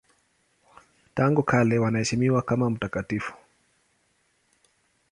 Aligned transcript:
Tangu 1.15 1.43
kale 1.43 1.79
wanaheshimiwa 1.79 2.41
kama 2.41 2.69
mtakatifu. 2.69 3.33